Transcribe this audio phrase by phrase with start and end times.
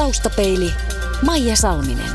[0.00, 0.72] Taustapeili
[1.26, 2.10] Maija Salminen.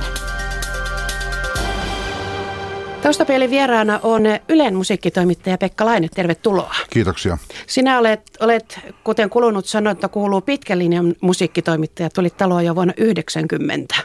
[3.02, 6.08] Taustapeilin vieraana on Ylen musiikkitoimittaja Pekka Laine.
[6.16, 6.76] Tervetuloa.
[6.90, 7.38] Kiitoksia.
[7.68, 12.10] Sinä olet, olet kuten kulunut sanonta, kuuluu pitkän linjan musiikkitoimittaja.
[12.10, 13.96] Tulit taloon jo vuonna 90.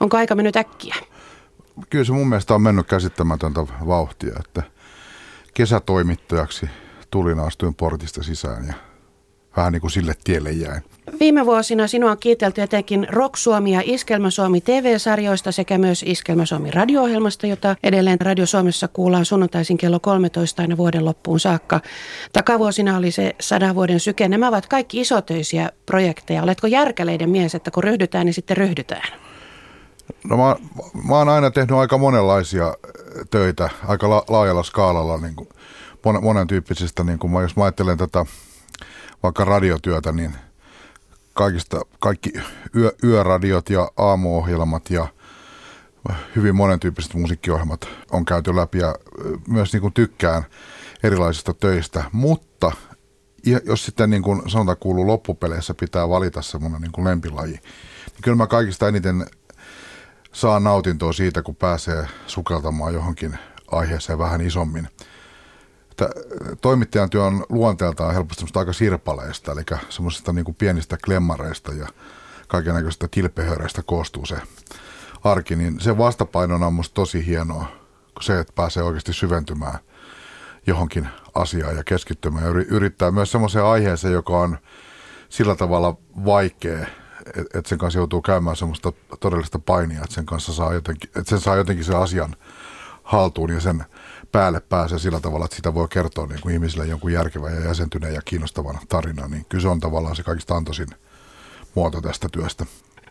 [0.00, 0.94] Onko aika mennyt äkkiä?
[1.90, 4.62] Kyllä se mun mielestä on mennyt käsittämätöntä vauhtia, että
[5.54, 6.66] kesätoimittajaksi
[7.10, 8.74] tulin astuin portista sisään ja
[9.56, 10.82] vähän niin kuin sille tielle jäin.
[11.20, 16.46] Viime vuosina sinua on kiitelty etenkin Rock Suomi ja Iskelmä Suomi TV-sarjoista sekä myös Iskelmä
[16.46, 21.80] Suomi radio-ohjelmasta, jota edelleen Radio Suomessa kuullaan sunnuntaisin kello 13 aina vuoden loppuun saakka.
[22.32, 24.28] Takavuosina oli se sadan vuoden syke.
[24.28, 26.42] Nämä ovat kaikki isotöisiä projekteja.
[26.42, 29.08] Oletko järkäleiden mies, että kun ryhdytään, niin sitten ryhdytään?
[30.28, 30.56] No mä,
[31.08, 32.74] mä oon aina tehnyt aika monenlaisia
[33.30, 35.48] töitä, aika la, laajalla skaalalla, niin kuin
[36.04, 37.04] monen, monen tyyppisistä.
[37.04, 38.26] Niin kuin mä, jos mä ajattelen tätä
[39.26, 40.34] vaikka radiotyötä, niin
[41.34, 42.32] kaikista, kaikki
[42.76, 45.06] yö, yöradiot ja aamuohjelmat ja
[46.36, 48.94] hyvin monentyyppiset musiikkiohjelmat on käyty läpi ja
[49.48, 50.42] myös niin kuin tykkään
[51.02, 52.72] erilaisista töistä, mutta
[53.64, 58.36] jos sitten niin kuin sanotaan kuuluu loppupeleissä pitää valita semmoinen niin kuin lempilaji, niin kyllä
[58.36, 59.26] mä kaikista eniten
[60.32, 63.38] saan nautintoa siitä, kun pääsee sukeltamaan johonkin
[63.70, 64.88] aiheeseen vähän isommin
[66.60, 71.88] toimittajan työ on luonteeltaan helposti aika sirpaleista, eli semmoisista niin pienistä klemmareista ja
[72.48, 74.36] kaikenlaisista tilpehöreistä koostuu se
[75.24, 77.66] arki, niin se vastapainona on musta tosi hienoa,
[78.14, 79.78] kun se, että pääsee oikeasti syventymään
[80.66, 84.58] johonkin asiaan ja keskittymään ja yrittää myös semmoiseen aiheeseen, joka on
[85.28, 86.86] sillä tavalla vaikea,
[87.54, 91.40] että sen kanssa joutuu käymään semmoista todellista painia, että sen kanssa saa jotenkin, että sen
[91.40, 92.36] saa jotenkin sen asian
[93.02, 93.84] haltuun ja sen
[94.36, 98.14] päälle pääsee sillä tavalla, että sitä voi kertoa niin kuin ihmisille jonkun järkevän ja jäsentyneen
[98.14, 100.88] ja kiinnostavan tarinan, niin kyllä se on tavallaan se kaikista antoisin
[101.74, 102.66] muoto tästä työstä.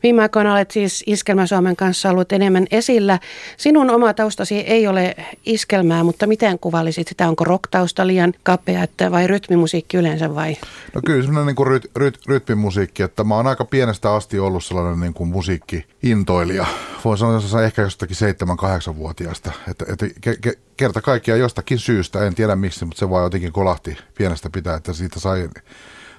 [0.06, 3.20] Viime aikoina olet siis Iskelmä Suomen kanssa ollut enemmän esillä.
[3.58, 7.28] Sinun oma taustasi ei ole iskelmää, mutta miten kuvailisit sitä?
[7.28, 10.58] Onko rock-tausta liian kapea että vai rytmimusiikki yleensä vai?
[10.96, 14.66] No kyllä semmoinen niin kuin ryt, ryt, rytmimusiikki, että mä oon aika pienestä asti ollut
[14.66, 16.66] sellainen niin kuin musiikki-intoilija.
[17.06, 19.52] Voin sanoa että ehkä jostakin 7-8-vuotiaasta.
[19.68, 23.52] Että, että ke, ke, kerta kaikkiaan jostakin syystä, en tiedä miksi, mutta se vaan jotenkin
[23.52, 25.50] kolahti pienestä pitää, että siitä sai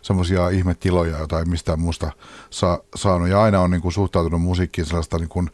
[0.07, 2.13] semmoisia ihmetiloja, joita ei mistään muusta
[2.51, 3.29] saa, saanut.
[3.29, 5.51] Ja aina on niin kuin suhtautunut musiikkiin sellaista niin kuin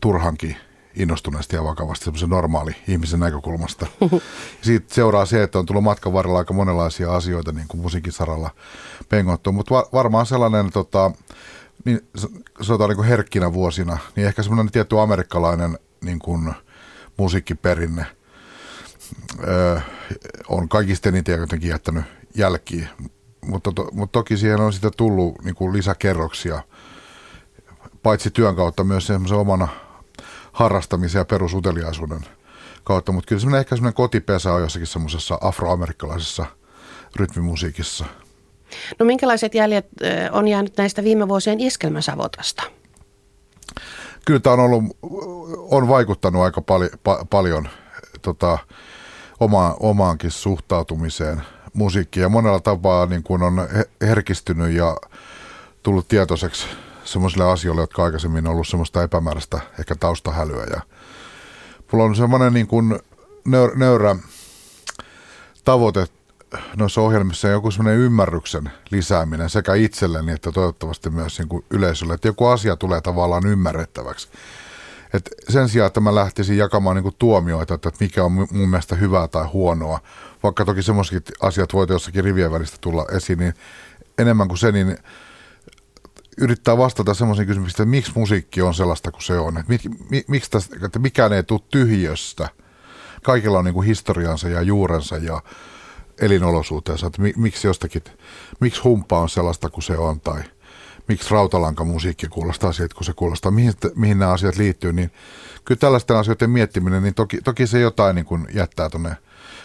[0.00, 0.56] turhankin
[0.96, 3.86] innostuneesti ja vakavasti semmoisen normaali ihmisen näkökulmasta.
[4.62, 8.50] Siitä seuraa se, että on tullut matkan varrella aika monenlaisia asioita niin kuin musiikin saralla
[9.08, 11.10] pengottu, mutta va- varmaan sellainen tota,
[11.84, 12.00] niin,
[12.60, 16.54] sanotaan niin kuin herkkinä vuosina, niin ehkä semmoinen tietty amerikkalainen niin kuin
[17.16, 18.06] musiikkiperinne
[19.48, 19.80] öö,
[20.48, 22.88] on kaikista eniten jotenkin jättänyt jälkiä
[23.46, 26.62] mutta, to, mutta toki siihen on sitten tullut niin kuin lisäkerroksia,
[28.02, 29.68] paitsi työn kautta myös semmoisen omana
[30.52, 32.20] harrastamisen ja perusuteliaisuuden
[32.84, 36.46] kautta, mutta kyllä semmoinen ehkä semmoinen kotipesä on jossakin semmoisessa afroamerikkalaisessa
[37.16, 38.04] rytmimusiikissa.
[38.98, 39.86] No minkälaiset jäljet
[40.32, 42.62] on jäänyt näistä viime vuosien iskelmäsavotasta?
[44.24, 44.84] Kyllä tämä on ollut,
[45.70, 47.68] on vaikuttanut aika pali, pa, paljon
[48.22, 48.58] tota,
[49.40, 53.68] oma, omaankin suhtautumiseen– musiikkia ja monella tapaa niin kuin on
[54.00, 54.96] herkistynyt ja
[55.82, 56.66] tullut tietoiseksi
[57.04, 60.64] semmoisille asioille, jotka aikaisemmin on ollut semmoista epämääräistä ehkä taustahälyä.
[60.70, 60.80] Ja
[61.92, 62.98] mulla on semmoinen niin kuin
[63.44, 64.16] nöyrä, nöyrä
[65.64, 66.06] tavoite
[66.76, 72.28] noissa ohjelmissa joku semmoinen ymmärryksen lisääminen sekä itselleni että toivottavasti myös niin kuin yleisölle, että
[72.28, 74.28] joku asia tulee tavallaan ymmärrettäväksi.
[75.14, 78.96] Et sen sijaan, että mä lähtisin jakamaan niin kuin tuomioita, että mikä on mun mielestä
[78.96, 80.00] hyvää tai huonoa,
[80.42, 83.54] vaikka toki semmoisetkin asiat voivat jossakin rivien välistä tulla esiin, niin
[84.18, 84.96] enemmän kuin se, niin
[86.38, 89.58] yrittää vastata semmoisiin kysymyksiin, että miksi musiikki on sellaista kuin se on.
[89.58, 92.48] Että, mik, mi, miksi tästä, että mikään ei tule tyhjöstä.
[93.22, 95.42] Kaikilla on niin kuin historiansa ja juurensa ja
[96.20, 97.06] elinolosuutensa.
[97.06, 98.02] Että miksi jostakin,
[98.60, 100.42] miksi humpa on sellaista kuin se on tai
[101.10, 104.92] miksi rautalankamusiikki kuulostaa siitä, kun se kuulostaa, mihin, mihin nämä asiat liittyy.
[104.92, 105.10] Niin
[105.64, 109.16] kyllä tällaisten asioiden miettiminen, niin toki, toki se jotain niin kuin jättää tuonne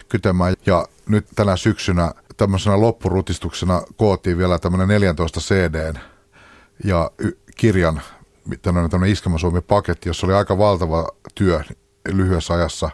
[0.10, 0.54] kytemään.
[0.66, 5.94] Ja nyt tänä syksynä tämmöisenä loppurutistuksena kootiin vielä tämmöinen 14 CD
[6.84, 8.02] ja y- kirjan,
[8.62, 11.64] tämmöinen, tämmöinen Iskelmä Suomi-paketti, jossa oli aika valtava työ
[12.08, 12.90] lyhyessä ajassa.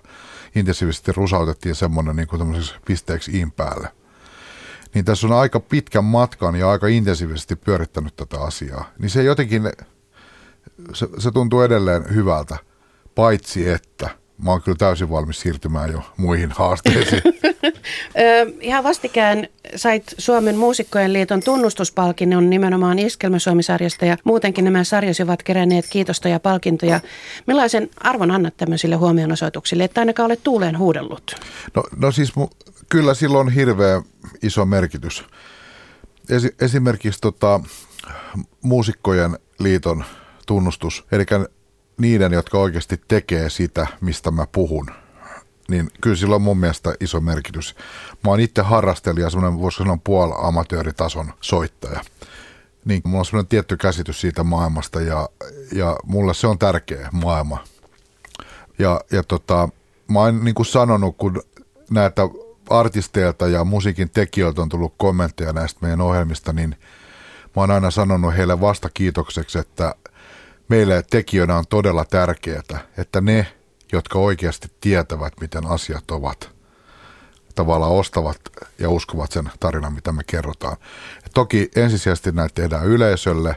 [0.55, 4.00] Intensiivisesti rusautettiin semmoinen niin kuin pisteeksi in päälle.
[4.93, 8.89] Niin tässä on aika pitkän matkan ja aika intensiivisesti pyörittänyt tätä asiaa.
[8.99, 9.63] Niin se jotenkin,
[10.93, 12.57] se, se tuntuu edelleen hyvältä,
[13.15, 14.09] paitsi että–
[14.43, 17.21] mä oon kyllä täysin valmis siirtymään jo muihin haasteisiin.
[18.59, 25.85] Ihan vastikään sait Suomen muusikkojen liiton tunnustuspalkinnon nimenomaan Iskelmä-Suomi-sarjasta ja muutenkin nämä sarjasi ovat keränneet
[25.89, 26.99] kiitosta ja palkintoja.
[27.47, 31.35] Millaisen arvon annat tämmöisille huomionosoituksille, että ainakaan olet tuuleen huudellut?
[31.75, 32.47] No, no siis mu,
[32.91, 34.01] kyllä sillä on hirveä
[34.43, 35.25] iso merkitys.
[36.29, 37.59] Esi, esimerkiksi tota,
[38.61, 40.03] muusikkojen liiton
[40.47, 41.25] tunnustus, eli
[41.97, 44.87] niiden, jotka oikeasti tekee sitä, mistä mä puhun,
[45.67, 47.75] niin kyllä sillä on mun mielestä iso merkitys.
[48.23, 52.01] Mä oon itse harrastelija, semmoinen voisiko sanoa puol amatööritason soittaja.
[52.85, 55.29] Niin mulla on semmoinen tietty käsitys siitä maailmasta ja,
[55.73, 57.63] ja mulle se on tärkeä maailma.
[58.79, 59.69] Ja, ja tota,
[60.07, 61.41] mä oon niin kuin sanonut, kun
[61.89, 62.21] näitä
[62.71, 66.75] artisteilta ja musiikin tekijöiltä on tullut kommentteja näistä meidän ohjelmista, niin
[67.55, 69.95] mä oon aina sanonut heille vasta kiitokseksi, että
[70.67, 73.47] meille tekijöinä on todella tärkeää, että ne,
[73.91, 76.51] jotka oikeasti tietävät, miten asiat ovat,
[77.55, 78.37] tavallaan ostavat
[78.79, 80.77] ja uskovat sen tarinan, mitä me kerrotaan.
[81.25, 83.55] Et toki ensisijaisesti näitä tehdään yleisölle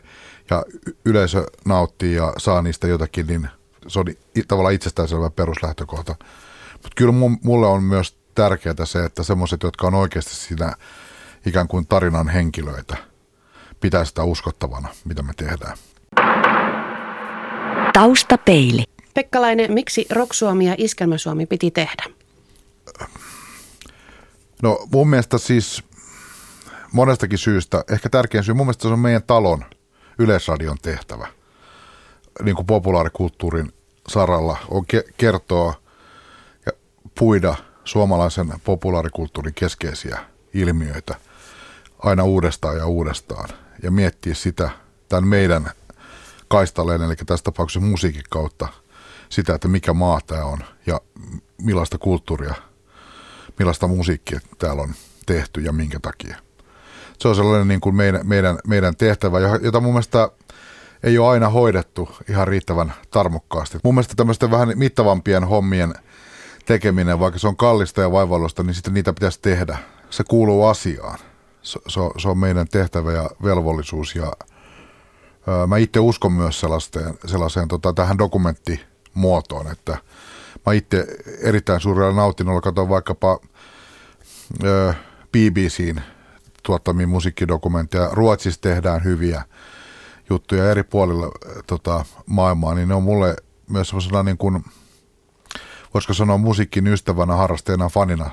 [0.50, 0.64] ja
[1.04, 3.48] yleisö nauttii ja saa niistä jotakin, niin
[3.86, 4.06] se on
[4.48, 6.14] tavallaan itsestäänselvä peruslähtökohta.
[6.72, 7.12] Mutta kyllä
[7.42, 10.72] mulle on myös tärkeää se, että semmoiset, jotka on oikeasti siinä
[11.46, 12.96] ikään kuin tarinan henkilöitä,
[13.80, 15.76] pitää sitä uskottavana, mitä me tehdään.
[17.92, 18.84] Taustapeili.
[19.14, 22.04] Pekkalainen, miksi Rock Suomi ja Iskelmä Suomi piti tehdä?
[24.62, 25.84] No mun mielestä siis
[26.92, 29.64] monestakin syystä, ehkä tärkein syy, mun mielestä se on meidän talon
[30.18, 31.28] yleisradion tehtävä.
[32.42, 33.72] Niin kuin populaarikulttuurin
[34.08, 35.74] saralla on ke- kertoa
[36.66, 36.72] ja
[37.18, 37.54] puida
[37.84, 40.18] suomalaisen populaarikulttuurin keskeisiä
[40.54, 41.14] ilmiöitä
[41.98, 43.48] aina uudestaan ja uudestaan
[43.82, 44.70] ja miettiä sitä
[45.08, 45.70] tämän meidän
[46.48, 48.68] kaistalleen, eli tässä tapauksessa musiikin kautta
[49.28, 51.00] sitä, että mikä maa tämä on ja
[51.62, 52.54] millaista kulttuuria,
[53.58, 54.94] millaista musiikkia täällä on
[55.26, 56.36] tehty ja minkä takia.
[57.18, 60.30] Se on sellainen niin kuin meidän, meidän, meidän tehtävä, jota mun mielestä
[61.02, 63.78] ei ole aina hoidettu ihan riittävän tarmokkaasti.
[63.84, 65.94] Mun mielestä tämmöisten vähän mittavampien hommien
[66.66, 69.78] tekeminen, vaikka se on kallista ja vaivallosta, niin sitten niitä pitäisi tehdä.
[70.10, 71.18] Se kuuluu asiaan.
[71.62, 74.32] Se, se, on, se on meidän tehtävä ja velvollisuus ja
[75.66, 79.98] Mä itse uskon myös sellaiseen, sellaiseen tota, tähän dokumenttimuotoon, että
[80.66, 81.06] mä itse
[81.40, 83.40] erittäin suurella nautinnolla katson vaikkapa
[84.64, 84.94] ö,
[85.32, 86.00] BBCin
[86.62, 88.08] tuottamia musiikkidokumentteja.
[88.12, 89.42] Ruotsissa tehdään hyviä
[90.30, 91.30] juttuja eri puolilla
[91.66, 93.36] tota, maailmaa, niin ne on mulle
[93.70, 94.64] myös sellaisena niin kuin,
[95.94, 98.30] voisiko sanoa musiikin ystävänä, harrasteena, fanina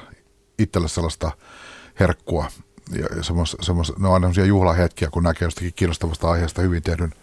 [0.60, 1.32] itselle sellaista
[2.00, 2.46] herkkua
[2.92, 7.14] ja semmos, semmos, ne on aina sellaisia juhlahetkiä, kun näkee jostakin kiinnostavasta aiheesta hyvin tehdyn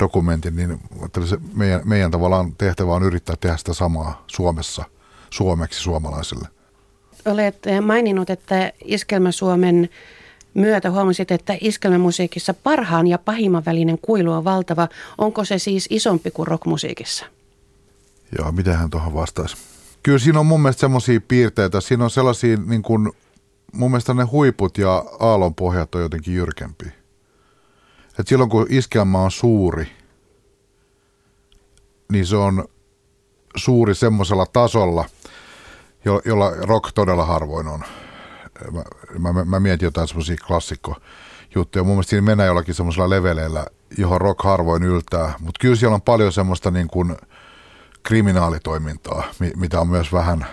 [0.00, 0.80] dokumentin, niin
[1.24, 4.84] se meidän, meidän tavallaan tehtävä on yrittää tehdä sitä samaa Suomessa,
[5.30, 6.48] suomeksi suomalaisille.
[7.24, 9.88] Olet maininnut, että Iskelmä Suomen
[10.54, 14.88] myötä huomasit, että iskelmämusiikissa parhaan ja pahimman välinen kuilu on valtava.
[15.18, 17.26] Onko se siis isompi kuin rockmusiikissa?
[18.38, 19.56] Joo, mitä hän tuohon vastaisi?
[20.02, 21.80] Kyllä siinä on mun mielestä semmoisia piirteitä.
[21.80, 23.12] Siinä on sellaisia niin kuin
[23.72, 26.86] mun mielestä ne huiput ja aallonpohjat on jotenkin jyrkempi.
[28.18, 29.88] Et silloin kun iskelmä on suuri,
[32.12, 32.64] niin se on
[33.56, 35.04] suuri semmoisella tasolla,
[36.04, 37.84] jo, jolla rock todella harvoin on.
[39.18, 41.84] Mä, mä, mä mietin jotain semmoisia klassikkojuttuja.
[41.84, 43.66] Mun mielestä siinä mennään jollakin semmoisella leveleillä,
[43.98, 45.34] johon rock harvoin yltää.
[45.38, 47.16] Mutta kyllä siellä on paljon semmoista niin kuin
[48.02, 49.24] kriminaalitoimintaa,
[49.56, 50.46] mitä on myös vähän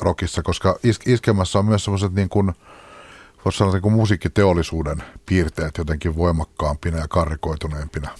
[0.00, 2.52] rockissa, koska is- iskemässä on myös semmoiset niin kuin,
[3.44, 8.10] voisi sanoa niin kuin musiikkiteollisuuden piirteet jotenkin voimakkaampina ja karikoituneempina.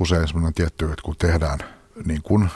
[0.00, 1.58] Usein semmoinen tietty, että kun tehdään
[2.04, 2.50] niin kuin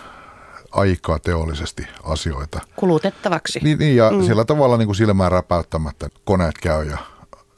[0.72, 2.60] aikaa teollisesti asioita.
[2.76, 3.60] Kulutettavaksi.
[3.62, 4.22] Niin, niin ja mm.
[4.22, 6.98] sillä tavalla niin kuin silmään räpäyttämättä koneet käy ja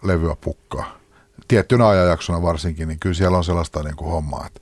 [0.03, 0.99] levyä pukkaa.
[1.49, 4.61] Tiettynä ajanjaksona varsinkin, niin kyllä siellä on sellaista niin kuin hommaa, että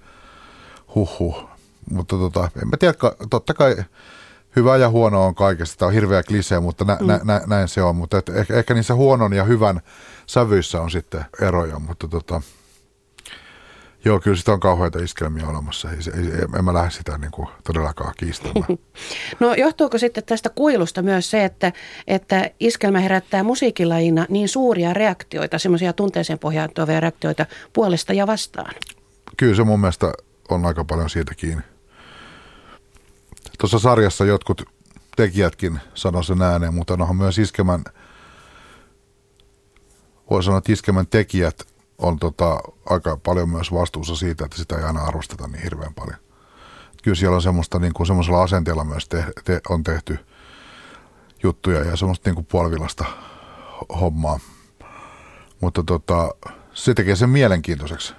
[0.94, 1.55] huh huh.
[1.90, 2.94] Mutta tota, en mä tiedä,
[3.30, 3.76] totta kai
[4.56, 5.76] hyvä ja huono on kaikesta.
[5.76, 7.06] Tämä on hirveä klisee, mutta nä, mm.
[7.06, 7.96] nä, nä, näin se on.
[7.96, 9.80] Mutta et ehkä, ehkä niissä huonon ja hyvän
[10.26, 12.42] sävyissä on sitten eroja, mutta tota,
[14.06, 15.90] Joo, kyllä sitä on kauheita iskelmiä olemassa.
[15.90, 18.64] Ei, ei, en mä lähde sitä niin kuin todellakaan kiistämään.
[19.40, 21.72] No johtuuko sitten tästä kuilusta myös se, että,
[22.06, 28.74] että iskelmä herättää musiikilajina niin suuria reaktioita, semmoisia tunteeseen pohjautuvia reaktioita puolesta ja vastaan?
[29.36, 30.12] Kyllä se mun mielestä
[30.48, 31.62] on aika paljon siitä kiinni.
[33.58, 34.62] Tuossa sarjassa jotkut
[35.16, 37.84] tekijätkin sanoi sen ääneen, mutta onhan myös iskemän,
[40.30, 41.62] voi sanoa, että iskemän tekijät
[41.98, 46.18] on tota, aika paljon myös vastuussa siitä, että sitä ei aina arvosteta niin hirveän paljon.
[47.02, 50.18] kyllä siellä on semmoista niin kuin semmoisella asenteella myös te, te, on tehty
[51.42, 53.04] juttuja ja semmoista niin kuin puolivillasta
[54.00, 54.40] hommaa.
[55.60, 56.30] Mutta tota,
[56.72, 58.14] se tekee sen mielenkiintoiseksi.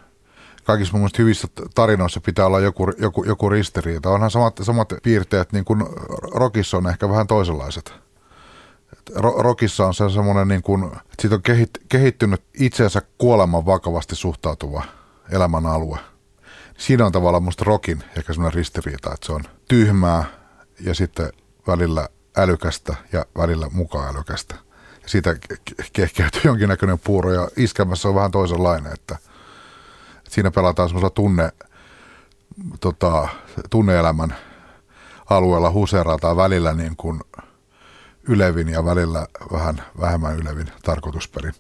[0.68, 4.10] Kaikissa mun mielestä hyvissä tarinoissa pitää olla joku, joku, joku ristiriita.
[4.10, 5.84] Onhan samat, samat piirteet, niin kuin
[6.34, 7.94] rockissa on ehkä vähän toisenlaiset.
[9.16, 11.42] Rockissa on se semmoinen, niin kuin, että siitä on
[11.90, 14.84] kehittynyt itseensä kuoleman vakavasti suhtautuva
[15.32, 16.00] elämän alue.
[16.78, 20.26] Siinä on tavallaan musta rockin ehkä semmoinen ristiriita, että se on tyhmää
[20.80, 21.30] ja sitten
[21.68, 24.56] välillä älykästä ja välillä mukaan älykästä.
[25.06, 25.36] Siitä
[25.94, 29.18] kehkeytyy jonkinnäköinen puuro ja iskelmässä on vähän toisenlainen, että
[30.30, 31.52] siinä pelataan semmoisella tunne,
[32.80, 33.28] tota,
[33.70, 34.36] tunneelämän
[35.30, 37.20] alueella huserataan välillä niin kuin
[38.28, 41.54] ylevin ja välillä vähän vähemmän ylevin tarkoitusperin.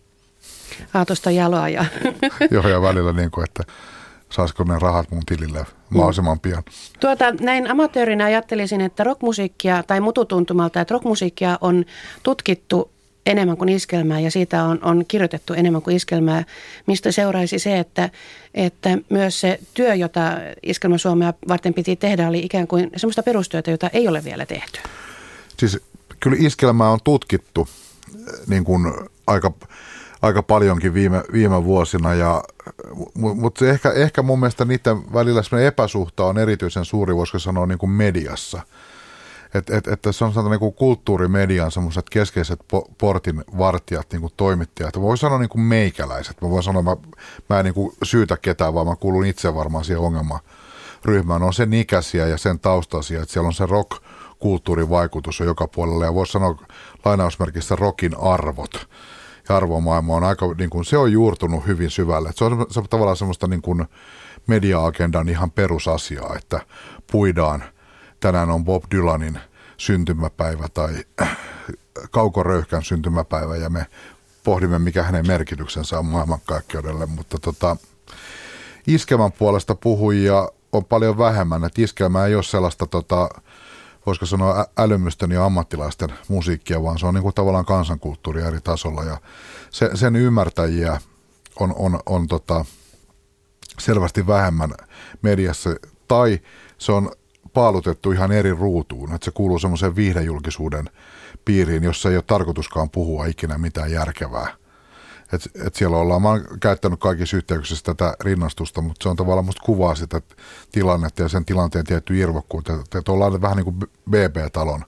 [0.93, 1.85] Aatosta jaloa ja...
[2.51, 3.63] Joo, ja välillä niin kuin, että
[4.29, 6.63] saisiko ne rahat mun tilille mahdollisimman pian.
[6.99, 11.85] Tuota, näin amatöörinä ajattelisin, että rockmusiikkia tai mututuntumalta, että rockmusiikkia on
[12.23, 12.91] tutkittu
[13.27, 16.43] enemmän kuin iskelmää ja siitä on, on kirjoitettu enemmän kuin iskelmää,
[16.85, 18.09] mistä seuraisi se, että,
[18.53, 20.31] että myös se työ, jota
[20.63, 24.79] Iskelmä Suomea varten piti tehdä, oli ikään kuin sellaista perustyötä, jota ei ole vielä tehty.
[25.57, 25.79] Siis
[26.19, 27.67] kyllä iskelmää on tutkittu
[28.47, 28.93] niin kuin
[29.27, 29.51] aika
[30.21, 32.43] aika paljonkin viime, viime vuosina, ja,
[33.13, 37.89] mutta ehkä, ehkä mun mielestä niiden välillä epäsuhta on erityisen suuri, voisiko sanoa niin kuin
[37.89, 38.61] mediassa.
[39.53, 44.33] Että et, et se on sanotaan niin kulttuurimedian semmoiset keskeiset po, portin vartijat, niin kuin
[44.37, 45.01] toimittajat.
[45.01, 46.41] Voi sanoa niin kuin meikäläiset.
[46.41, 46.97] Mä voin sanoa, mä,
[47.49, 51.43] mä en niin kuin syytä ketään, vaan mä kuulun itse varmaan siihen ongelmaryhmään.
[51.43, 53.91] On sen ikäisiä ja sen taustaisia, että siellä on se rock
[54.39, 56.61] kulttuurivaikutus on joka puolella ja voisi sanoa
[57.05, 58.87] lainausmerkissä rockin arvot
[59.49, 62.31] ja arvomaailma on aika, niin kuin, se on juurtunut hyvin syvälle.
[62.35, 63.85] se on, se tavallaan semmoista niin kuin
[64.47, 66.59] media-agendan ihan perusasiaa, että
[67.11, 67.63] puidaan,
[68.19, 69.39] tänään on Bob Dylanin
[69.77, 70.95] syntymäpäivä tai
[72.11, 73.85] Kauko Röyhkän syntymäpäivä ja me
[74.43, 77.77] pohdimme, mikä hänen merkityksensä on maailmankaikkeudelle, mutta tota,
[78.87, 83.29] iskemän puolesta puhujia on paljon vähemmän, että iskelmä ei ole sellaista tota,
[84.05, 89.03] voisiko sanoa älymystön ja ammattilaisten musiikkia, vaan se on niin kuin tavallaan kansankulttuuri eri tasolla.
[89.03, 89.17] Ja
[89.69, 90.99] se, sen ymmärtäjiä
[91.59, 92.65] on, on, on tota,
[93.79, 94.73] selvästi vähemmän
[95.21, 95.69] mediassa.
[96.07, 96.39] Tai
[96.77, 97.11] se on
[97.57, 100.89] paalutettu ihan eri ruutuun, että se kuuluu semmoiseen viihdejulkisuuden
[101.45, 104.47] piiriin, jossa ei ole tarkoituskaan puhua ikinä mitään järkevää–
[105.33, 109.45] et, et siellä ollaan, mä oon käyttänyt kaikissa yhteyksissä tätä rinnastusta, mutta se on tavallaan
[109.45, 110.21] musta kuvaa sitä
[110.71, 112.73] tilannetta ja sen tilanteen tietty irvokkuutta.
[112.73, 113.77] Että, että ollaan vähän niin kuin
[114.09, 114.85] BB-talon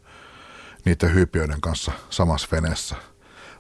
[0.86, 2.96] niiden hyypiöiden kanssa samassa veneessä.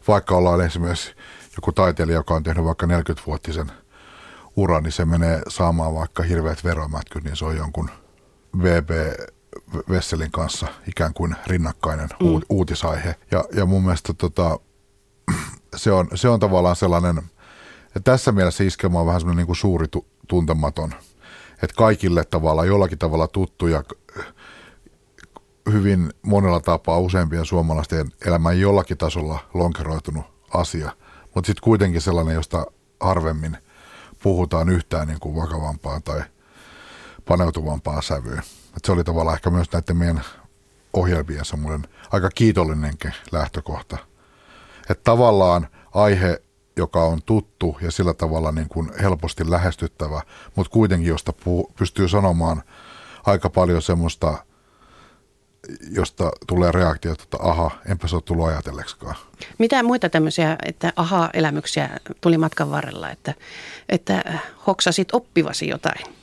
[0.07, 1.15] Vaikka ollaan esimerkiksi
[1.55, 3.71] joku taiteilija, joka on tehnyt vaikka 40-vuotisen
[4.55, 7.89] uran, niin se menee saamaan vaikka hirveät veromätkyt, niin se on jonkun
[8.57, 8.89] BB
[9.89, 12.41] Vesselin kanssa ikään kuin rinnakkainen mm.
[12.49, 13.15] uutisaihe.
[13.31, 14.59] Ja, ja mun mielestä tota,
[15.75, 17.17] se on, se on tavallaan sellainen,
[17.85, 20.93] että tässä mielessä iskelma on vähän semmoinen niin kuin suuri tu, tuntematon.
[21.53, 23.83] Että kaikille tavalla, jollakin tavalla tuttu ja
[25.71, 30.91] hyvin monella tapaa useimpien suomalaisten elämään jollakin tasolla lonkeroitunut asia.
[31.35, 32.65] Mutta sitten kuitenkin sellainen, josta
[32.99, 33.57] harvemmin
[34.23, 36.21] puhutaan yhtään niin kuin vakavampaa tai
[37.29, 38.41] paneutuvampaa sävyä.
[38.77, 40.21] Et se oli tavallaan ehkä myös näiden meidän
[40.93, 43.97] ohjelmien semmoinen aika kiitollinenkin lähtökohta–
[44.89, 46.41] että tavallaan aihe,
[46.77, 50.21] joka on tuttu ja sillä tavalla niin kuin helposti lähestyttävä,
[50.55, 52.63] mutta kuitenkin josta puu, pystyy sanomaan
[53.25, 54.37] aika paljon semmoista,
[55.91, 59.15] josta tulee reaktio, että aha, enpä se ole tullut ajatelleksikaan.
[59.57, 61.89] Mitä muita tämmöisiä, että aha-elämyksiä
[62.21, 63.33] tuli matkan varrella, että,
[63.89, 66.18] että hoksasit oppivasi jotain?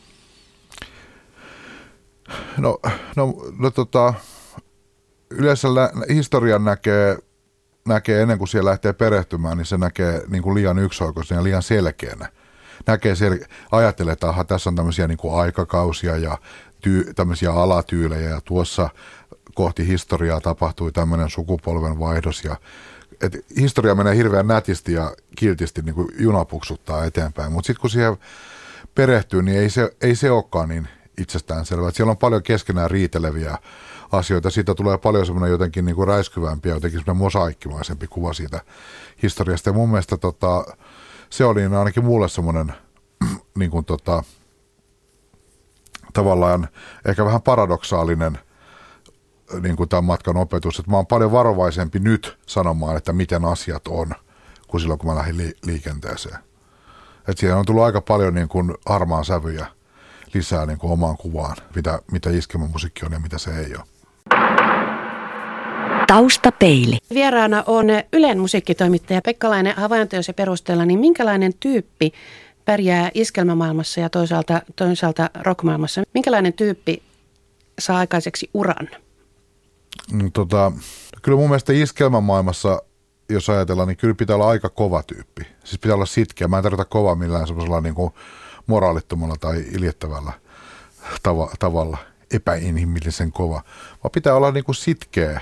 [2.57, 2.79] No,
[3.17, 4.15] no, no tota,
[5.31, 7.19] yleensä lä- historian näkee
[7.89, 11.63] näkee ennen kuin siellä lähtee perehtymään, niin se näkee niin kuin liian yksioikoisena ja liian
[11.63, 12.29] selkeänä.
[12.87, 16.39] Näkee sel- ajattelee, että aha, tässä on tämmöisiä niin kuin aikakausia ja
[16.81, 18.89] tyy- tämmöisiä alatyylejä ja tuossa
[19.55, 22.57] kohti historiaa tapahtui tämmöinen sukupolven vaihdos ja
[23.21, 28.17] et historia menee hirveän nätisti ja kiltisti niin kuin junapuksuttaa eteenpäin, mutta sitten kun siihen
[28.95, 31.91] perehtyy, niin ei se, ei se olekaan niin itsestäänselvää.
[31.91, 33.59] Siellä on paljon keskenään riiteleviä
[34.13, 34.51] asioita.
[34.51, 38.61] Siitä tulee paljon semmoinen jotenkin niin kuin räiskyvämpi ja jotenkin semmoinen mosaikkimaisempi kuva siitä
[39.23, 39.71] historiasta.
[39.71, 40.65] Ja mun mielestä tota,
[41.31, 42.75] se oli ainakin mulle semmoinen
[43.59, 44.23] niin kuin tota,
[46.13, 46.69] tavallaan
[47.05, 48.39] ehkä vähän paradoksaalinen
[49.61, 53.89] niin kuin tämän matkan opetus, että mä oon paljon varovaisempi nyt sanomaan, että miten asiat
[53.89, 54.11] on,
[54.69, 56.39] kuin silloin kun mä lähdin li- liikenteeseen.
[57.29, 59.67] Että siihen on tullut aika paljon niin kuin harmaan sävyjä
[60.37, 63.85] lisää niin kuin omaan kuvaan, mitä, mitä iskelmämusiikki on ja mitä se ei ole.
[66.07, 66.99] Taustapeili.
[67.15, 72.13] Vieraana on Ylen musiikkitoimittaja Pekkalainen havaintojasi perusteella, niin minkälainen tyyppi
[72.65, 76.03] pärjää iskelmämaailmassa ja toisaalta, toisaalta rockmaailmassa?
[76.15, 77.03] Minkälainen tyyppi
[77.79, 78.89] saa aikaiseksi uran?
[80.13, 80.73] No, tota,
[81.23, 82.83] kyllä mun mielestä iskelmämaailmassa,
[83.29, 85.47] jos ajatellaan, niin kyllä pitää olla aika kova tyyppi.
[85.65, 86.49] Siis pitää olla sitkeä.
[86.49, 88.13] Mä en tarvita kovaa millään semmoisella niin kuin
[88.67, 90.33] moraalittomalla tai iljettävällä
[91.23, 91.99] tava, tavalla,
[92.35, 93.63] epäinhimillisen kova,
[94.05, 95.41] vaan pitää olla niin kuin sitkeä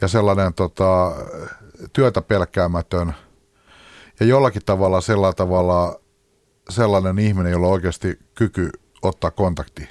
[0.00, 1.12] ja sellainen tota,
[1.92, 3.14] työtä pelkäämätön
[4.20, 6.00] ja jollakin tavalla sellainen tavalla
[6.70, 8.70] sellainen ihminen, jolla on oikeasti kyky
[9.02, 9.88] ottaa kontakti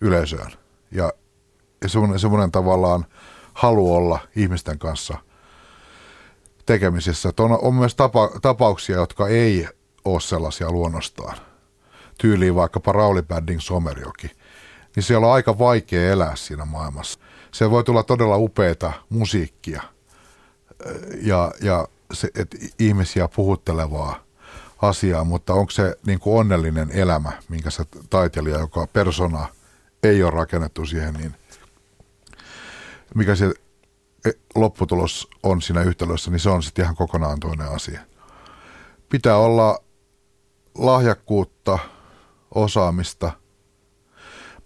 [0.00, 0.52] yleisöön
[0.90, 1.12] ja,
[1.82, 3.06] ja semmoinen, semmoinen tavallaan
[3.54, 5.18] halu olla ihmisten kanssa
[6.66, 7.32] tekemisissä.
[7.40, 9.68] on, on myös tapa, tapauksia, jotka ei
[10.04, 11.36] ole sellaisia luonnostaan.
[12.18, 14.30] Tyyliin vaikkapa Rauli Bänding Somerjoki.
[14.96, 17.18] Niin siellä on aika vaikea elää siinä maailmassa.
[17.52, 19.82] Se voi tulla todella upeita musiikkia
[21.22, 24.24] ja, ja se, et ihmisiä puhuttelevaa
[24.82, 29.48] asiaa, mutta onko se niin kuin onnellinen elämä, minkä se taiteilija, joka persona
[30.02, 31.34] ei ole rakennettu siihen, niin
[33.14, 33.54] mikä se
[34.24, 38.00] e, lopputulos on siinä yhtälössä, niin se on sitten ihan kokonaan toinen asia.
[39.08, 39.78] Pitää olla
[40.74, 41.78] lahjakkuutta,
[42.56, 43.32] osaamista.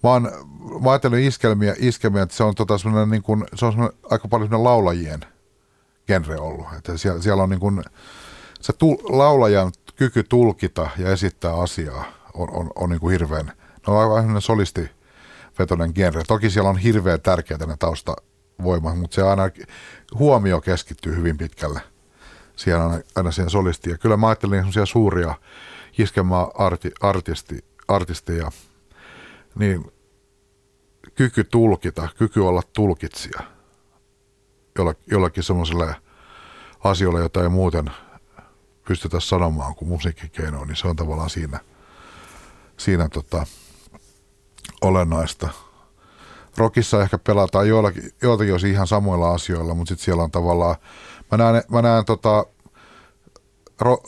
[0.02, 0.30] Mä oon,
[0.84, 2.74] mä ajattelin iskelmiä, iskelmiä, että se on, tota
[3.10, 5.20] niin kuin, se on aika paljon laulajien
[6.06, 6.66] genre ollut.
[6.78, 7.82] Että siellä, siellä on niin kuin,
[8.60, 12.04] se tul, laulajan kyky tulkita ja esittää asiaa
[12.34, 13.54] on, on, on niin kuin hirveän, ne
[13.86, 16.22] on aivan solistivetoinen genre.
[16.28, 19.42] Toki siellä on hirveän tärkeää ne taustavoimat, mutta se aina
[20.18, 21.80] huomio keskittyy hyvin pitkälle
[22.56, 23.92] siellä aina, aina siihen solistiin.
[23.92, 25.34] Ja kyllä mä ajattelin suuria
[25.98, 28.50] iskemään arti, artisti, artisteja,
[29.54, 29.92] niin
[31.14, 33.40] kyky tulkita, kyky olla tulkitsija
[35.10, 35.94] jollakin semmoiselle
[36.84, 37.90] asioille, jota ei muuten
[38.88, 41.60] pystytä sanomaan kuin musiikkikeino, niin se on tavallaan siinä,
[42.76, 43.46] siinä tota,
[44.80, 45.48] olennaista.
[46.56, 50.76] Rockissa ehkä pelataan joillakin, joiltakin osin ihan samoilla asioilla, mutta sitten siellä on tavallaan,
[51.30, 52.46] mä näen, mä näen tota,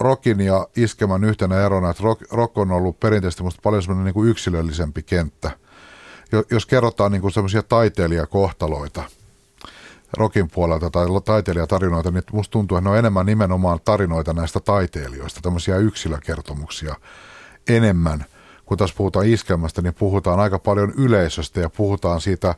[0.01, 4.15] rockin ja iskemän yhtenä erona, että rock, rock on ollut perinteisesti musta paljon semmoinen niin
[4.15, 5.51] kuin yksilöllisempi kenttä.
[6.51, 9.05] Jos kerrotaan niin kuin semmoisia taiteilijakohtaloita
[10.17, 15.41] rockin puolelta tai taiteilijatarinoita, niin musta tuntuu, että ne on enemmän nimenomaan tarinoita näistä taiteilijoista,
[15.41, 16.95] tämmöisiä yksilökertomuksia
[17.69, 18.25] enemmän.
[18.65, 22.55] Kun taas puhutaan iskelmästä, niin puhutaan aika paljon yleisöstä ja puhutaan siitä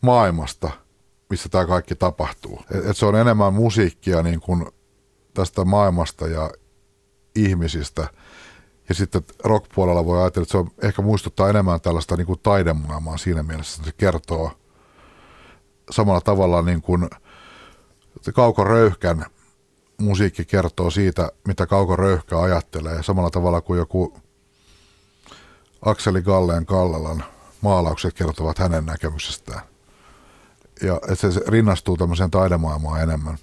[0.00, 0.70] maailmasta,
[1.30, 2.60] missä tämä kaikki tapahtuu.
[2.70, 4.66] Et, et se on enemmän musiikkia niin kuin
[5.34, 6.50] tästä maailmasta ja
[7.36, 8.08] ihmisistä.
[8.88, 13.16] Ja sitten rock-puolella voi ajatella, että se on, ehkä muistuttaa enemmän tällaista niin kuin taidemaailmaa
[13.16, 14.52] siinä mielessä, että se kertoo
[15.90, 17.10] samalla tavalla niin kuin
[18.34, 19.26] Kauko Röyhkän
[19.98, 23.02] musiikki kertoo siitä, mitä Kauko Röyhkä ajattelee.
[23.02, 24.16] Samalla tavalla kuin joku
[25.82, 27.24] Akseli Galleen Kallelan
[27.60, 29.60] maalaukset kertovat hänen näkemyksestään.
[30.82, 33.38] Ja että se rinnastuu tämmöiseen taidemaailmaan enemmän.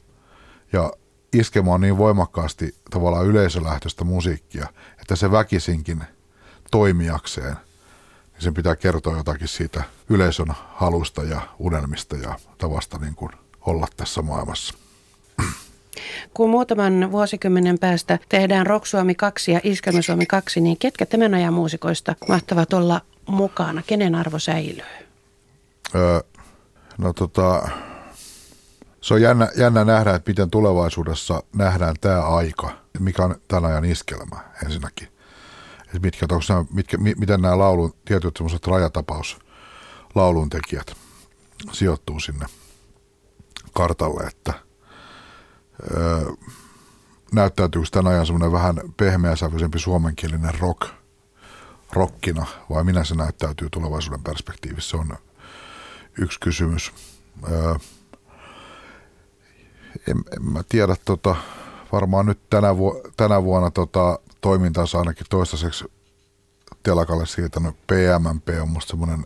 [0.73, 0.93] Ja
[1.33, 4.67] iskemä on niin voimakkaasti tavallaan yleisölähtöistä musiikkia,
[5.01, 6.03] että se väkisinkin
[6.71, 7.55] toimijakseen,
[8.33, 13.87] niin sen pitää kertoa jotakin siitä yleisön halusta ja unelmista ja tavasta niin kuin olla
[13.97, 14.73] tässä maailmassa.
[16.33, 21.33] Kun muutaman vuosikymmenen päästä tehdään Rock Suomi 2 ja Iskelmä Suomi 2, niin ketkä tämän
[21.33, 23.81] ajan muusikoista mahtavat olla mukana?
[23.87, 24.85] Kenen arvo säilyy?
[25.95, 26.19] Öö,
[26.97, 27.69] no tota,
[29.01, 33.85] se on jännä, jännä nähdä, että miten tulevaisuudessa nähdään tämä aika, mikä on tämän ajan
[33.85, 35.07] iskelmä ensinnäkin.
[35.85, 39.39] Että mitkä, nämä, mitkä, miten nämä laulun, tietyt semmoiset rajatapaus
[40.15, 40.93] laulun tekijät
[41.71, 42.45] sijoittuu sinne
[43.73, 44.53] kartalle, että
[45.93, 46.25] öö,
[47.33, 50.89] näyttäytyykö tämän ajan semmoinen vähän pehmeäsävyisempi suomenkielinen rock,
[51.93, 55.17] rockina, vai minä se näyttäytyy tulevaisuuden perspektiivissä, on
[56.17, 56.91] yksi kysymys.
[57.51, 57.75] Öö,
[60.07, 61.35] en, en mä tiedä, tota,
[61.91, 65.85] varmaan nyt tänä, vu- tänä vuonna tota, toimintansa ainakin toistaiseksi
[66.83, 69.25] telakalle siirtänyt PMMP on musta semmoinen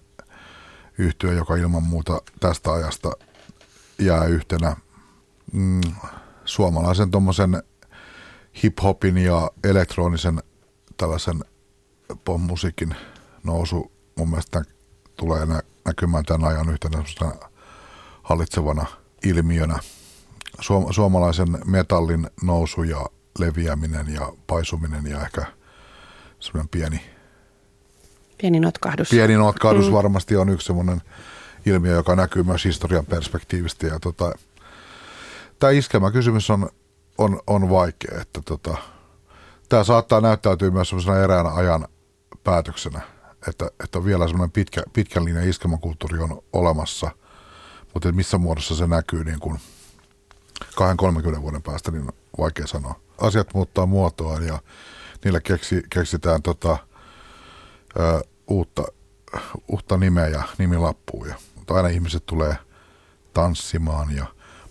[0.98, 3.12] yhtiö, joka ilman muuta tästä ajasta
[4.00, 4.78] jää yhtenä
[5.54, 5.82] mm,
[6.46, 7.64] suomalaisen tuommoisen
[8.64, 10.44] hip-hopin ja elektronisen
[10.98, 11.44] tällaisen
[12.38, 12.96] musiikin
[13.44, 14.64] nousu mun mielestä
[15.16, 15.48] tulee
[15.86, 17.04] näkymään tämän ajan yhtenä
[18.24, 18.86] hallitsevana
[19.24, 19.80] ilmiönä–
[20.62, 23.06] suom- suomalaisen metallin nousu ja
[23.40, 25.46] leviäminen ja paisuminen ja ehkä
[26.40, 27.16] semmoinen pieni
[28.38, 29.10] Pieni notkahdus.
[29.10, 29.94] Pieni notkahdus mm.
[29.94, 31.02] varmasti on yksi semmoinen
[31.66, 33.88] ilmiö, joka näkyy myös historian perspektiivistä.
[33.88, 34.32] Ja tota,
[35.60, 36.70] tämä iskelmä kysymys on,
[37.18, 38.78] on, on vaikea, että tota,
[39.70, 41.88] tämä saattaa näyttäytyä myös semmoisena eräänä ajan
[42.44, 43.02] päätöksenä,
[43.48, 47.12] että, että vielä semmoinen pitkä, pitkän linjan iskelmäkulttuuri on olemassa,
[47.94, 49.60] mutta missä muodossa se näkyy niin kuin
[50.64, 53.00] 20-30 vuoden päästä, niin on vaikea sanoa.
[53.22, 54.60] Asiat muuttaa muotoaan ja
[55.24, 56.78] niillä keksi, keksitään tota,
[58.00, 58.84] ö, uutta,
[59.68, 61.36] uutta nimeä ja nimilappuja.
[61.56, 62.56] Mutta aina ihmiset tulee
[63.34, 64.26] tanssimaan ja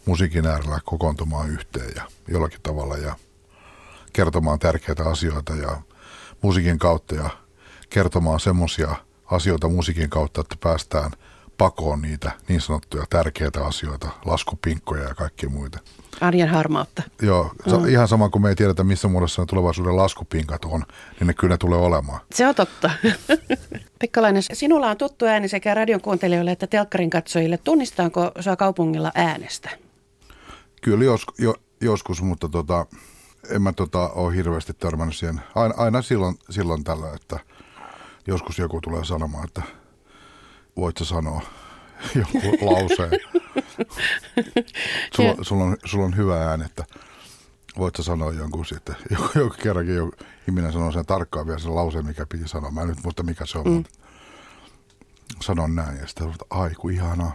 [0.07, 3.17] musiikin äärellä kokoontumaan yhteen ja jollakin tavalla ja
[4.13, 5.81] kertomaan tärkeitä asioita ja
[6.43, 7.31] musiikin kautta ja
[7.91, 11.11] kertomaan semmoisia asioita musiikin kautta, että päästään
[11.59, 15.79] pakoon niitä niin sanottuja tärkeitä asioita, laskupinkkoja ja kaikki muita.
[16.21, 17.03] Arjen harmautta.
[17.23, 17.89] Joo, mm.
[17.89, 20.85] ihan sama kuin me ei tiedetä, missä muodossa ne tulevaisuuden laskupinkat on,
[21.21, 22.21] niin ne kyllä tulee olemaan.
[22.35, 22.91] Se on totta.
[24.01, 27.59] Pikkalainen, sinulla on tuttu ääni sekä radion kuuntelijoille että telkkarin katsojille.
[27.59, 29.71] Tunnistaanko saa kaupungilla äänestä?
[30.83, 32.87] Kyllä jos, jo, joskus, mutta tota,
[33.51, 35.41] en mä tota, ole hirveästi törmännyt siihen.
[35.55, 37.39] Aina, aina silloin, silloin tällä, että
[38.27, 39.63] joskus joku tulee sanomaan, että
[40.77, 41.43] voit sä sanoa
[42.21, 43.11] joku lauseen.
[45.17, 46.85] sulla, sulla, on, sulla on hyvä ääni, että
[47.79, 48.97] voit sä sanoa jonkun sitten.
[49.11, 50.13] Joku, joku kerrankin joku
[50.49, 52.71] ihminen sanoo sen tarkkaan vielä sen lauseen, mikä piti sanoa.
[52.71, 53.73] Mä en nyt muista, mikä se on, mm.
[53.73, 53.91] mutta
[55.43, 55.99] sanon näin.
[55.99, 57.35] Ja sitten ai kun ihanaa.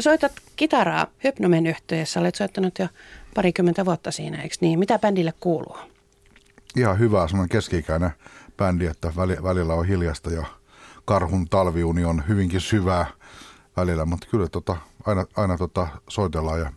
[0.00, 2.20] Soitat kitaraa Hypnomen yhteydessä.
[2.20, 2.88] Olet soittanut jo
[3.34, 4.78] parikymmentä vuotta siinä, eikö niin?
[4.78, 5.76] Mitä bändille kuuluu?
[6.76, 8.10] Ihan hyvä, semmoinen keski-ikäinen
[8.56, 10.46] bändi, että välillä on hiljasta ja
[11.08, 13.06] karhun talviuni on hyvinkin syvää
[13.76, 16.72] välillä, mutta kyllä tota, aina, aina tota soitellaan ja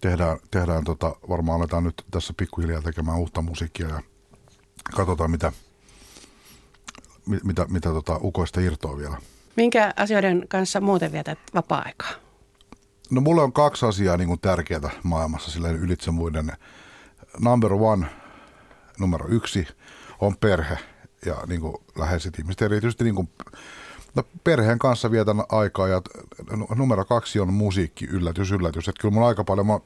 [0.00, 4.00] tehdään, tehdään tota, varmaan aletaan nyt tässä pikkuhiljaa tekemään uutta musiikkia ja
[4.96, 5.52] katsotaan mitä,
[7.44, 9.16] mitä, mitä tota, ukoista irtoa vielä.
[9.56, 12.10] Minkä asioiden kanssa muuten vietät vapaa-aikaa?
[13.10, 16.52] No mulle on kaksi asiaa niin kuin tärkeää maailmassa silleen ylitse muiden.
[17.40, 18.06] Number one,
[18.98, 19.68] numero yksi,
[20.20, 20.78] on perhe
[21.26, 22.62] ja niin kuin läheiset ihmiset.
[22.62, 23.28] Erityisesti niin kuin,
[24.14, 26.02] no, perheen kanssa vietän aikaa ja
[26.74, 28.88] numero kaksi on musiikki, yllätys, yllätys.
[28.88, 29.80] Että kyllä mun aika paljon, mä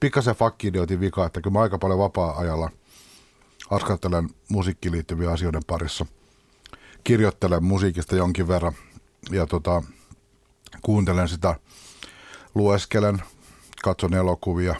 [0.00, 2.70] pikkasen fakkidiotin vika, että kyllä mä aika paljon vapaa-ajalla
[3.70, 6.06] askartelen musiikkiin liittyviä asioiden parissa.
[7.04, 8.72] Kirjoittelen musiikista jonkin verran
[9.30, 9.82] ja tota,
[10.82, 11.54] kuuntelen sitä,
[12.54, 13.22] lueskelen,
[13.82, 14.74] katson elokuvia.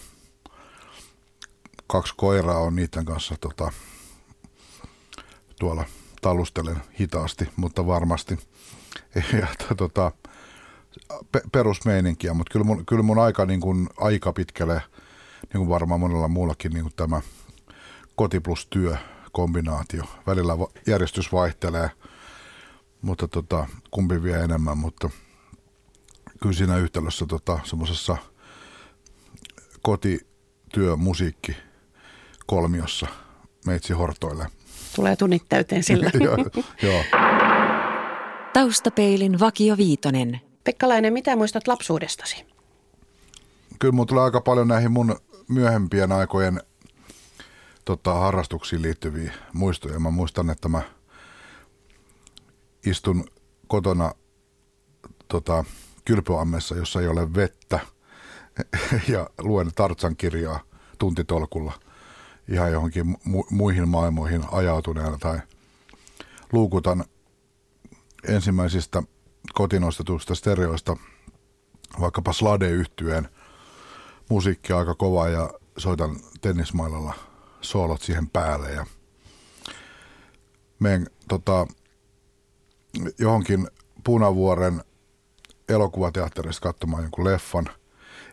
[1.87, 3.73] Kaksi koiraa on niiden kanssa tota,
[5.59, 5.85] tuolla
[6.21, 8.39] talustelen hitaasti, mutta varmasti.
[9.41, 10.13] Ja tota,
[11.33, 14.83] pe- perusmeininkiä, mutta kyllä mun, kyllä mun aika, niin kuin, aika pitkälle,
[15.43, 17.21] niin kuin varmaan monella muullakin, niin kuin tämä
[18.17, 18.97] koti plus työ
[19.33, 20.05] kombinaatio.
[20.27, 20.53] Välillä
[20.87, 21.91] järjestys vaihtelee,
[23.03, 25.11] mutta tota, kumpi vie enemmän, mutta
[26.43, 28.17] kyllä siinä yhtälössä tota, semmoisessa
[29.83, 30.27] koti,
[30.75, 31.57] työ, musiikki
[32.47, 33.07] kolmiossa
[33.67, 34.47] meitsi hortoille–
[34.97, 36.11] Tulee tunnit täyteen sillä.
[36.83, 37.03] Joo.
[38.53, 40.41] Taustapeilin Vakio Viitonen.
[40.65, 42.47] Pekkalainen, mitä muistat lapsuudestasi?
[43.79, 45.17] Kyllä mun tulee aika paljon näihin mun
[45.49, 46.61] myöhempien aikojen
[47.85, 49.99] tota, harrastuksiin liittyviä muistoja.
[50.01, 50.83] Mä muistan, että mä
[52.87, 53.25] istun
[53.67, 54.13] kotona
[55.29, 55.65] tota,
[56.05, 57.81] kylpyammessa, jossa ei ole vettä
[59.13, 60.61] ja luen Tartsan kirjaa
[60.99, 61.73] tuntitolkulla–
[62.51, 65.41] ihan johonkin mu- muihin maailmoihin ajautuneena tai
[66.53, 67.05] luukutan
[68.29, 69.03] ensimmäisistä
[69.55, 70.97] kotinostetuista stereoista
[72.01, 73.29] vaikkapa slade yhtyeen
[74.29, 77.15] musiikki aika kova ja soitan tennismailalla
[77.61, 78.87] soolot siihen päälle ja
[80.79, 81.67] menen tota,
[83.19, 83.69] johonkin
[84.05, 84.85] Punavuoren
[85.69, 87.71] elokuvateatterista katsomaan jonkun leffan–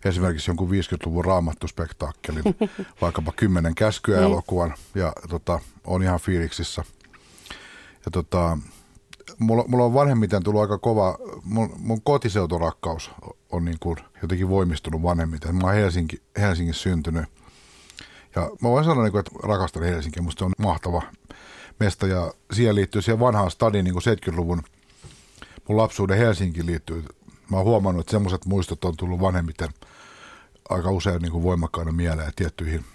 [0.06, 2.44] esimerkiksi jonkun 50-luvun raamattuspektaakkelin,
[3.02, 4.26] vaikkapa kymmenen käskyä niin.
[4.26, 6.84] elokuvan ja tota, on ihan fiiliksissä.
[8.06, 8.58] Ja tota,
[9.40, 13.12] mulla, mulla on vanhemmiten tullut aika kova, mun, mun kotiseuturakkaus
[13.50, 15.56] on niin kuin jotenkin voimistunut vanhemmiten.
[15.56, 17.26] Mä oon Helsinki, Helsingissä syntynyt.
[18.36, 21.02] Ja mä voin sanoa, niin että rakastan Helsinkiä, musta se on mahtava
[21.80, 24.64] mesta ja siihen liittyy siihen vanhaan stadiin niin kuin 70-luvun
[25.68, 27.04] mun lapsuuden Helsinki liittyy.
[27.52, 29.70] Mä oon huomannut, että semmoiset muistot on tullut vanhemmiten–
[30.70, 32.86] aika usein niin kuin voimakkaana mieleen tiettyihin,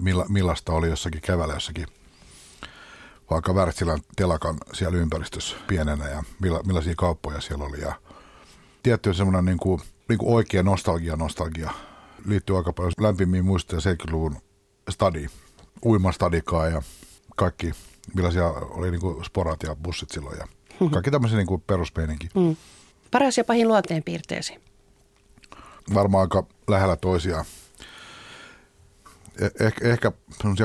[0.00, 1.86] milla, millaista oli jossakin kävällä jossakin
[3.30, 7.80] vaikka Wärtsilän telakan siellä ympäristössä pienenä ja milla, millaisia kauppoja siellä oli.
[7.80, 7.94] Ja
[8.82, 11.70] tietty semmoinen niin kuin, niin kuin oikea nostalgia, nostalgia
[12.26, 14.36] liittyy aika paljon lämpimiin muistoja 70-luvun
[14.90, 15.26] stadi,
[15.84, 16.82] uimastadikaa ja
[17.36, 17.72] kaikki
[18.14, 20.46] millaisia oli niin kuin sporat ja bussit silloin ja
[20.92, 22.28] kaikki tämmöisiä niin peruspeininki.
[22.34, 22.56] Mm.
[23.16, 24.60] Paras ja pahin luonteenpiirteesi?
[25.94, 27.44] Varmaan aika lähellä toisiaan.
[29.38, 30.12] Eh- ehkä, ehkä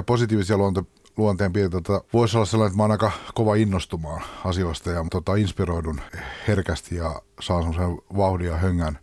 [0.06, 0.84] positiivisia luonte,
[1.18, 6.02] luonteenpiirteitä voisi olla sellainen, että mä oon aika kova innostumaan asioista ja tota, inspiroidun
[6.48, 9.00] herkästi ja saan semmoisen vauhdin ja höngän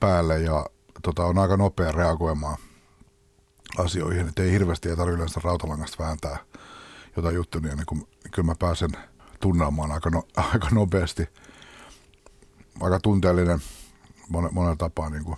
[0.00, 0.66] päälle ja
[1.02, 2.56] tota, on aika nopea reagoimaan
[3.78, 6.38] asioihin, että ei hirveästi ei tarvitse yleensä rautalangasta vääntää
[7.16, 8.90] jotain juttuja, niin kyllä mä pääsen
[9.40, 11.28] tunnelmaan aika, no, aika nopeasti.
[12.80, 13.58] Aika tunteellinen
[14.28, 15.36] monen, monella tapaa niin kuin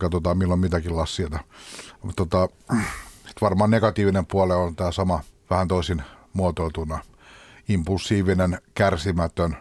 [0.00, 1.38] katsotaan milloin mitäkin lassieta.
[2.02, 2.48] Mutta tota,
[3.40, 6.98] varmaan negatiivinen puoli on tämä sama vähän toisin muotoiltuna.
[7.68, 9.56] Impulsiivinen, kärsimätön,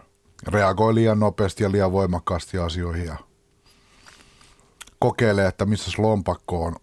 [0.47, 3.17] reagoi liian nopeasti ja liian voimakkaasti asioihin ja
[4.99, 6.75] kokeilee, että missä lompakko on,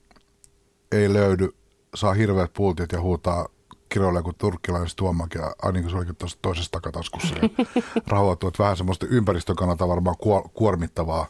[0.92, 1.48] ei löydy,
[1.94, 3.48] saa hirveät pultit ja huutaa
[3.88, 7.35] kiroilee kuin turkkilainen tuomakin, aina kun se olikin tuossa toisessa takataskussa.
[7.42, 7.49] Ja
[8.07, 10.16] rauhoittuu, että vähän semmoista ympäristön kannalta varmaan
[10.55, 11.27] kuormittavaa.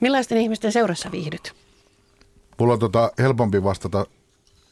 [0.00, 1.54] Millaisten ihmisten seurassa viihdyt?
[2.58, 4.06] Mulla on tota helpompi vastata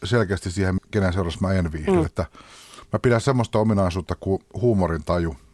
[0.04, 1.92] selkeästi siihen, kenen seurassa mä en viihdy.
[1.92, 2.06] Mm.
[2.06, 2.26] Että
[2.92, 5.36] mä pidän semmoista ominaisuutta kuin huumorin taju–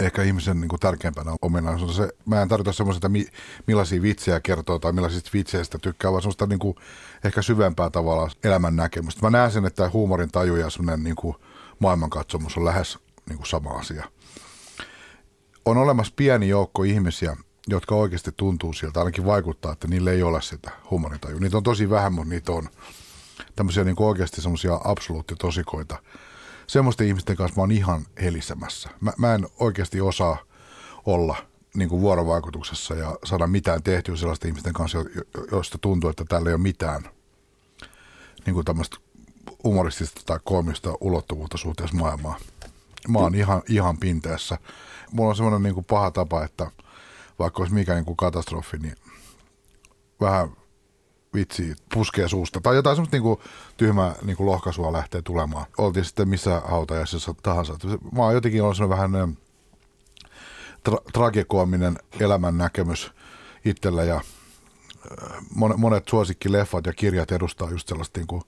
[0.00, 1.96] ehkä ihmisen niin kuin tärkeimpänä ominaisuus.
[1.96, 3.26] Se, mä en tarkoita semmoista, että mi,
[3.66, 6.76] millaisia vitsejä kertoo tai millaisista vitseistä tykkää, vaan semmoista niin kuin,
[7.24, 9.22] ehkä syvempää tavalla elämän näkemystä.
[9.22, 11.36] Mä näen sen, että huumorin taju ja semmoinen niin kuin,
[11.78, 12.98] maailmankatsomus on lähes
[13.28, 14.04] niin kuin sama asia.
[15.64, 17.36] On olemassa pieni joukko ihmisiä,
[17.68, 21.40] jotka oikeasti tuntuu siltä, ainakin vaikuttaa, että niille ei ole sitä huumorintajua.
[21.40, 22.68] Niitä on tosi vähän, mutta niitä on
[23.56, 25.98] tämmöisiä niin kuin oikeasti semmoisia absoluuttitosikoita,
[26.68, 28.90] semmoisten ihmisten kanssa mä oon ihan helisemässä.
[29.00, 30.36] Mä, mä en oikeasti osaa
[31.06, 31.36] olla
[31.74, 34.98] niin kuin vuorovaikutuksessa ja saada mitään tehtyä sellaisten ihmisten kanssa,
[35.52, 37.02] joista tuntuu, että täällä ei ole mitään
[38.46, 38.96] niin kuin tämmöistä
[39.64, 42.40] humoristista tai koomista ulottuvuutta suhteessa maailmaan.
[43.08, 44.58] Mä oon ihan, ihan pinteessä.
[45.12, 46.70] Mulla on semmoinen niin paha tapa, että
[47.38, 48.96] vaikka olisi mikä niin katastrofi, niin
[50.20, 50.48] vähän
[51.34, 52.60] vitsi puskee suusta.
[52.60, 53.42] Tai jotain semmoista niinku
[53.76, 55.66] tyhmää niinku lohkaisua lähtee tulemaan.
[55.78, 57.76] Oltiin sitten missä hautajaisessa tahansa.
[58.12, 59.36] Mä oon jotenkin ollut semmoinen vähän
[60.88, 63.12] tra- tragikoominen elämän näkemys
[63.64, 64.20] itsellä ja
[65.76, 68.42] monet suosikkileffat ja kirjat edustaa just sellaista niinku,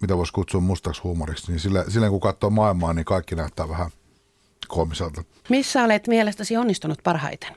[0.00, 3.90] mitä voisi kutsua mustaksi huumoriksi, niin sillä, sillä kun katsoo maailmaa, niin kaikki näyttää vähän
[4.68, 5.24] koomiselta.
[5.48, 7.56] Missä olet mielestäsi onnistunut parhaiten?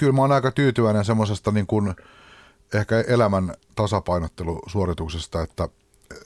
[0.00, 1.94] Kyllä mä oon aika tyytyväinen semmoisesta niin kuin
[2.74, 5.68] ehkä elämän tasapainottelusuorituksesta, että,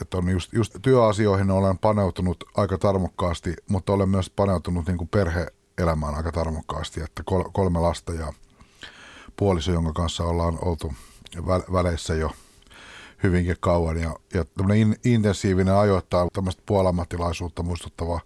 [0.01, 5.09] että on just, just työasioihin olen paneutunut aika tarmokkaasti, mutta olen myös paneutunut niin kuin
[5.09, 8.33] perhe-elämään aika tarmokkaasti, että kolme lasta ja
[9.37, 10.93] puoliso, jonka kanssa ollaan oltu
[11.73, 12.31] väleissä jo
[13.23, 13.97] hyvinkin kauan.
[13.97, 18.21] Ja, ja tämmöinen in, intensiivinen ajoittaa tämmöistä puolammattilaisuutta muistuttava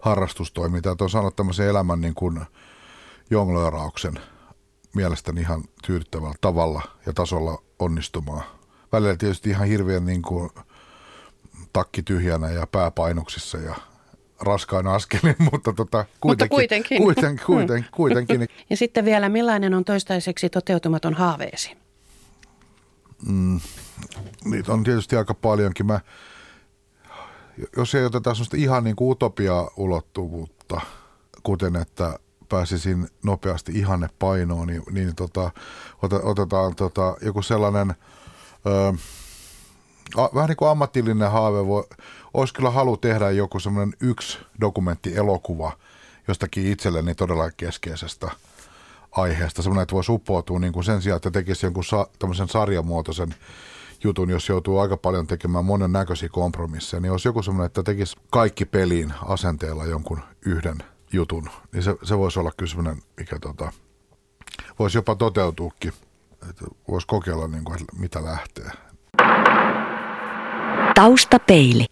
[0.00, 2.40] harrastustoiminta, että on saanut tämmöisen elämän niin kuin
[3.30, 4.20] jonglöörauksen
[4.94, 8.44] mielestäni ihan tyydyttävällä tavalla ja tasolla onnistumaan.
[8.92, 10.50] Välillä tietysti ihan hirveän niin kuin
[11.72, 13.74] takki tyhjänä ja pääpainoksissa ja
[14.40, 17.02] raskain askelin, mutta, tota, kuitenkin, mutta kuitenkin.
[17.02, 18.48] Kuitenkin, kuitenkin, kuitenkin.
[18.70, 21.76] Ja sitten vielä, millainen on toistaiseksi toteutumaton haaveesi?
[23.26, 23.60] Mm,
[24.44, 25.86] niitä on tietysti aika paljonkin.
[25.86, 26.00] Mä,
[27.76, 30.80] jos ei oteta sellaista ihan niin kuin utopia-ulottuvuutta,
[31.42, 32.18] kuten että
[32.48, 35.50] pääsisin nopeasti ihanne painoon, niin, niin tota,
[36.22, 37.94] otetaan tota, joku sellainen
[38.66, 38.94] ö,
[40.16, 41.66] a, vähän niin kuin ammatillinen haave.
[41.66, 41.84] Voi,
[42.34, 45.72] olisi kyllä halu tehdä joku semmoinen yksi dokumenttielokuva
[46.28, 48.30] jostakin itselleni todella keskeisestä
[49.12, 49.62] aiheesta.
[49.62, 53.34] Semmoinen, että voisi uppoutua niin sen sijaan, että tekisi jonkun sa, tämmöisen sarjamuotoisen
[54.04, 58.16] jutun, jos joutuu aika paljon tekemään monen näköisiä kompromisseja, niin olisi joku semmoinen, että tekisi
[58.30, 60.76] kaikki peliin asenteella jonkun yhden–
[61.12, 63.72] jutun, niin se, se voisi olla kyllä sellainen, mikä tota,
[64.78, 65.92] voisi jopa toteutuukin.
[66.50, 68.70] Että voisi kokeilla, niin kuin, että mitä lähtee.
[70.94, 71.86] Taustapeili.